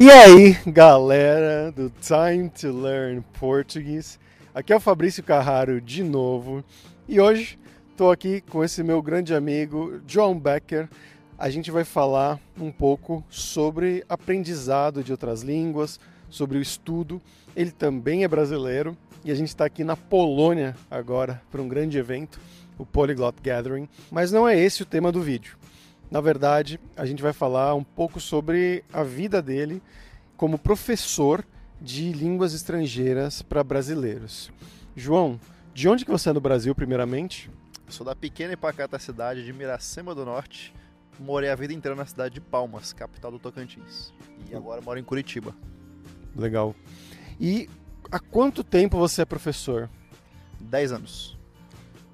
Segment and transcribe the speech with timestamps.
[0.00, 4.18] E aí, galera do Time to Learn Português.
[4.52, 6.64] Aqui é o Fabrício Carraro de novo.
[7.08, 7.56] E hoje
[7.92, 10.88] estou aqui com esse meu grande amigo John Becker.
[11.38, 17.22] A gente vai falar um pouco sobre aprendizado de outras línguas, sobre o estudo.
[17.54, 21.98] Ele também é brasileiro e a gente está aqui na Polônia agora para um grande
[21.98, 22.40] evento,
[22.76, 23.88] o Polyglot Gathering.
[24.10, 25.56] Mas não é esse o tema do vídeo.
[26.10, 29.82] Na verdade, a gente vai falar um pouco sobre a vida dele
[30.36, 31.44] como professor
[31.80, 34.50] de línguas estrangeiras para brasileiros.
[34.96, 35.40] João,
[35.72, 37.50] de onde que você é no Brasil, primeiramente?
[37.88, 40.72] Sou da pequena e pacata cidade de Miracema do Norte.
[41.18, 44.12] Morei a vida inteira na cidade de Palmas, capital do Tocantins.
[44.50, 45.54] E agora moro em Curitiba.
[46.34, 46.74] Legal.
[47.40, 47.68] E
[48.10, 49.88] há quanto tempo você é professor?
[50.60, 51.36] Dez anos.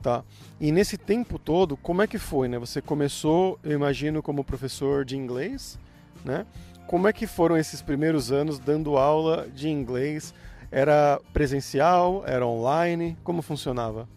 [0.02, 0.24] Tá.
[0.58, 2.58] E nesse tempo todo, como é que foi, né?
[2.58, 5.78] Você começou, eu imagino, como professor de inglês,
[6.24, 6.46] né?
[6.86, 10.34] Como é que foram esses primeiros anos dando aula de inglês?
[10.70, 12.24] Era presencial?
[12.26, 13.16] Era online?
[13.22, 14.08] Como funcionava?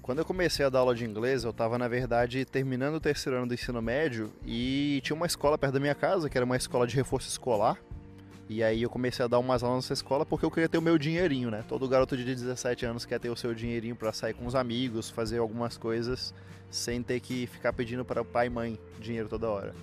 [0.00, 3.38] Quando eu comecei a dar aula de inglês, eu estava, na verdade, terminando o terceiro
[3.38, 6.56] ano do ensino médio e tinha uma escola perto da minha casa, que era uma
[6.56, 7.78] escola de reforço escolar,
[8.54, 10.82] e aí eu comecei a dar umas aulas nessa escola porque eu queria ter o
[10.82, 11.64] meu dinheirinho, né?
[11.66, 15.10] Todo garoto de 17 anos quer ter o seu dinheirinho para sair com os amigos,
[15.10, 16.32] fazer algumas coisas
[16.70, 19.74] sem ter que ficar pedindo para pai e mãe dinheiro toda hora.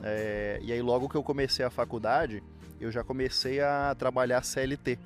[0.00, 2.40] É, e aí logo que eu comecei a faculdade,
[2.80, 4.96] eu já comecei a trabalhar CLT,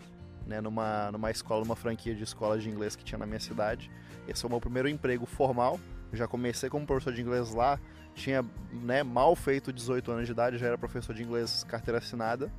[0.47, 0.61] né?
[0.61, 3.91] Numa, numa escola, numa franquia de escola de inglês que tinha na minha cidade.
[4.29, 5.81] Esse foi o meu primeiro emprego formal.
[6.13, 7.81] Eu já comecei como professor de inglês lá,
[8.15, 12.53] tinha né, mal feito 18 anos de idade, já era professor de inglês carteira assinada.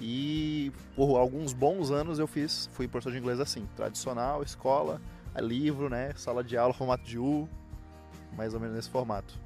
[0.00, 5.00] E por alguns bons anos eu fiz, fui professor de inglês assim, tradicional, escola,
[5.40, 7.48] livro, né, sala de aula, formato de U,
[8.36, 9.38] mais ou menos nesse formato.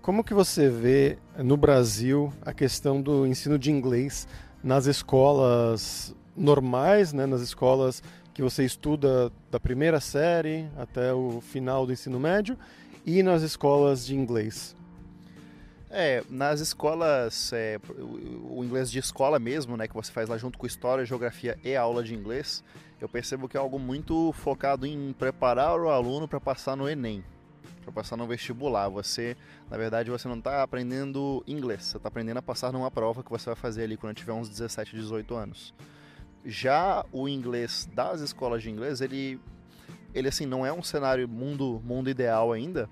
[0.00, 4.26] Como que você vê no Brasil a questão do ensino de inglês
[4.62, 11.84] nas escolas normais, né, nas escolas que você estuda da primeira série até o final
[11.84, 12.56] do ensino médio
[13.04, 14.76] e nas escolas de inglês?
[15.90, 17.80] É, nas escolas, é,
[18.50, 21.74] o inglês de escola mesmo, né, que você faz lá junto com história, geografia e
[21.74, 22.62] aula de inglês,
[23.00, 27.24] eu percebo que é algo muito focado em preparar o aluno para passar no Enem,
[27.82, 28.88] para passar no vestibular.
[28.90, 29.34] Você,
[29.70, 33.30] na verdade, você não está aprendendo inglês, você está aprendendo a passar numa prova que
[33.30, 35.72] você vai fazer ali quando tiver uns 17, 18 anos.
[36.44, 39.40] Já o inglês das escolas de inglês, ele,
[40.14, 42.90] ele assim, não é um cenário mundo, mundo ideal ainda,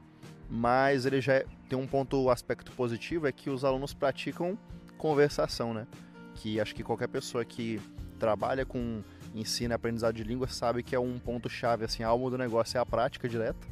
[0.49, 4.59] mas ele já é, tem um ponto, aspecto positivo é que os alunos praticam
[4.97, 5.87] conversação, né?
[6.35, 7.81] Que acho que qualquer pessoa que
[8.19, 9.03] trabalha com
[9.35, 12.39] ensino e aprendizado de língua sabe que é um ponto chave, assim, a alma do
[12.39, 13.67] negócio é a prática direta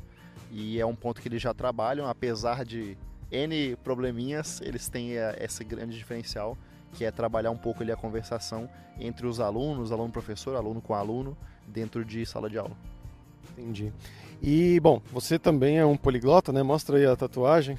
[0.51, 2.97] e é um ponto que eles já trabalham, apesar de
[3.31, 6.56] N probleminhas, eles têm é, esse grande diferencial
[6.93, 8.69] que é trabalhar um pouco ali a conversação
[8.99, 11.37] entre os alunos, aluno-professor, aluno com aluno,
[11.67, 12.77] dentro de sala de aula.
[13.57, 13.93] Entendi.
[14.43, 16.63] E, bom, você também é um poliglota, né?
[16.63, 17.79] Mostra aí a tatuagem.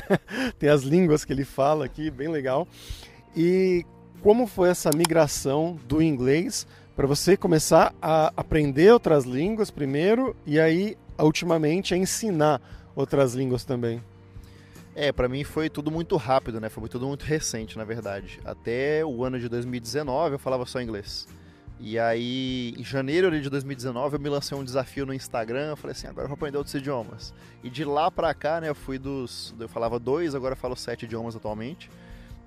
[0.58, 2.66] Tem as línguas que ele fala aqui, bem legal.
[3.36, 3.84] E
[4.22, 10.58] como foi essa migração do inglês para você começar a aprender outras línguas primeiro e
[10.58, 12.62] aí, ultimamente, a ensinar
[12.94, 14.02] outras línguas também?
[14.94, 16.70] É, para mim foi tudo muito rápido, né?
[16.70, 18.40] Foi tudo muito recente, na verdade.
[18.42, 21.28] Até o ano de 2019 eu falava só inglês.
[21.78, 25.70] E aí, em janeiro de 2019, eu me lancei um desafio no Instagram.
[25.70, 27.34] Eu falei assim: agora eu vou aprender outros idiomas.
[27.62, 29.54] E de lá pra cá, né, eu fui dos.
[29.58, 31.90] Eu falava dois, agora eu falo sete idiomas atualmente.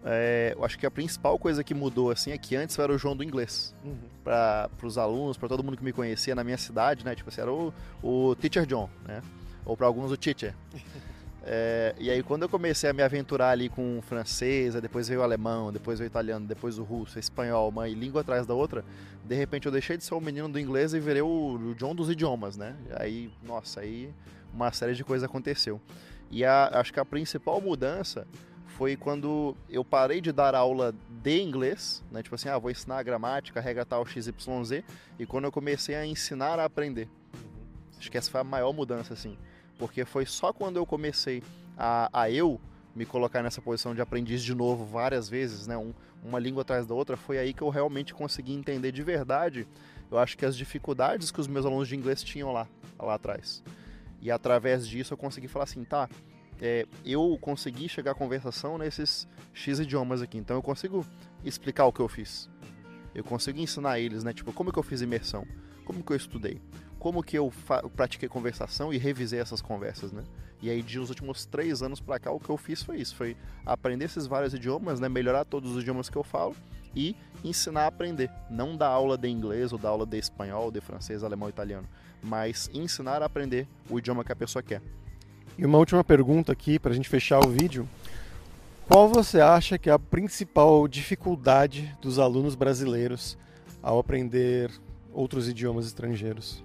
[0.04, 2.94] É, eu acho que a principal coisa que mudou assim é que antes eu era
[2.94, 3.76] o João do inglês.
[3.84, 3.98] Uhum.
[4.24, 7.14] Para os alunos, para todo mundo que me conhecia na minha cidade, né?
[7.16, 9.22] Tipo assim, era o, o Teacher John, né?
[9.66, 10.56] Ou para alguns o Teacher.
[11.52, 15.22] É, e aí quando eu comecei a me aventurar ali com o francês, depois veio
[15.22, 18.54] o alemão, depois veio o italiano, depois o russo, o espanhol, uma língua atrás da
[18.54, 18.86] outra,
[19.26, 22.08] de repente eu deixei de ser o menino do inglês e virei o, John dos
[22.08, 22.76] idiomas, né?
[22.92, 24.14] Aí, nossa, aí
[24.54, 25.82] uma série de coisas aconteceu.
[26.30, 28.28] E a, acho que a principal mudança
[28.68, 32.22] foi quando eu parei de dar aula de inglês, né?
[32.22, 34.84] Tipo assim, ah, vou ensinar a gramática, regra tal, XYZ,
[35.18, 37.10] e quando eu comecei a ensinar a aprender.
[37.98, 39.36] Acho que essa foi a maior mudança, assim
[39.80, 41.42] porque foi só quando eu comecei
[41.78, 42.60] a, a eu
[42.94, 45.94] me colocar nessa posição de aprendiz de novo várias vezes, né, um,
[46.24, 49.66] uma língua atrás da outra, foi aí que eu realmente consegui entender de verdade,
[50.12, 52.68] eu acho que as dificuldades que os meus alunos de inglês tinham lá,
[53.00, 53.64] lá atrás.
[54.22, 56.10] E através disso eu consegui falar assim, tá,
[56.62, 61.06] é, eu consegui chegar à conversação nesses X idiomas aqui, então eu consigo
[61.46, 62.50] explicar o que eu fiz.
[63.14, 65.46] Eu consigo ensinar eles, né, tipo, como que eu fiz imersão,
[65.86, 66.62] como que eu estudei,
[67.00, 67.52] como que eu
[67.96, 70.24] pratiquei conversação e revisei essas conversas, né?
[70.62, 73.16] E aí, de os últimos três anos para cá, o que eu fiz foi isso:
[73.16, 75.08] foi aprender esses vários idiomas, né?
[75.08, 76.56] Melhorar todos os idiomas que eu falo
[76.94, 78.30] e ensinar a aprender.
[78.50, 81.88] Não dar aula de inglês, ou dar aula de espanhol, de francês, alemão, italiano,
[82.22, 84.82] mas ensinar a aprender o idioma que a pessoa quer.
[85.58, 87.88] E uma última pergunta aqui para a gente fechar o vídeo.
[88.90, 93.38] Qual você acha que é a principal dificuldade dos alunos brasileiros
[93.84, 94.72] ao aprender
[95.14, 96.64] outros idiomas estrangeiros?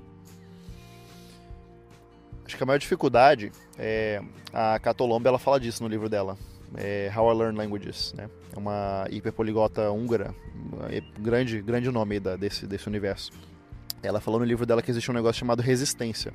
[2.46, 4.22] Acho que a maior dificuldade é
[4.54, 6.38] a Catolombe, ela fala disso no livro dela,
[6.78, 8.30] é How I Learn Languages, né?
[8.56, 10.34] É uma hiperpoligota húngara,
[10.88, 13.32] é grande, grande nome da, desse, desse universo.
[14.02, 16.32] Ela falou no livro dela que existe um negócio chamado resistência,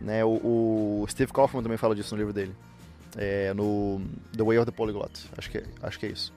[0.00, 0.24] né?
[0.24, 2.54] O, o Steve Kaufman também fala disso no livro dele,
[3.16, 4.00] é, no
[4.36, 6.32] The Way of the Polyglot, acho que, acho que é isso.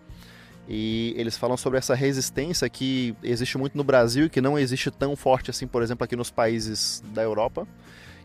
[0.68, 4.90] E eles falam sobre essa resistência que existe muito no Brasil e que não existe
[4.92, 7.68] tão forte assim, por exemplo, aqui nos países da Europa,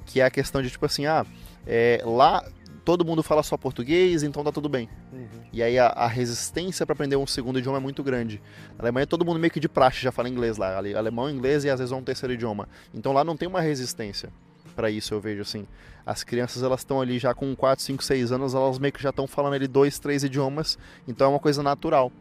[0.04, 1.26] que é a questão de tipo assim, ah,
[1.66, 2.44] é, lá
[2.84, 4.88] todo mundo fala só português, então tá tudo bem.
[5.12, 5.26] Uhum.
[5.52, 8.40] E aí a, a resistência para aprender um segundo idioma é muito grande.
[8.78, 11.70] Na Alemanha todo mundo meio que de praxe já fala inglês lá, alemão, inglês e
[11.70, 12.69] às vezes um terceiro idioma.
[12.94, 14.31] Então lá não tem uma resistência
[14.74, 15.66] para isso, eu vejo assim.
[16.04, 19.10] As crianças elas estão ali já com 4, 5, 6 anos, elas meio que já
[19.10, 22.12] estão falando ali dois, três idiomas, então é uma coisa natural.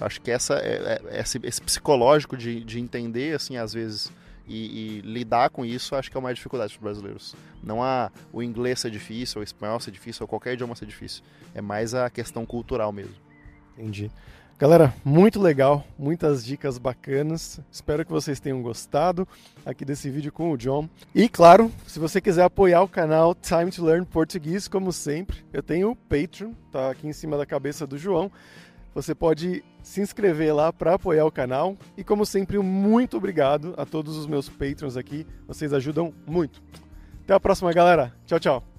[0.00, 4.10] Acho que essa é, é, esse, esse psicológico de, de entender assim às vezes
[4.48, 7.36] e, e, lidar com isso acho que é uma dificuldade para os brasileiros.
[7.62, 11.22] Não há o inglês ser difícil, o espanhol ser difícil, ou qualquer idioma ser difícil.
[11.54, 13.14] É mais a questão cultural mesmo.
[13.76, 14.10] Entendi.
[14.62, 17.58] Galera, muito legal, muitas dicas bacanas.
[17.68, 19.26] Espero que vocês tenham gostado
[19.66, 20.88] aqui desse vídeo com o John.
[21.12, 25.64] E claro, se você quiser apoiar o canal Time to Learn Português, como sempre, eu
[25.64, 28.30] tenho o Patreon, tá aqui em cima da cabeça do João.
[28.94, 31.76] Você pode se inscrever lá para apoiar o canal.
[31.96, 35.26] E como sempre, muito obrigado a todos os meus patrons aqui.
[35.48, 36.62] Vocês ajudam muito.
[37.24, 38.14] Até a próxima, galera.
[38.26, 38.71] Tchau, tchau.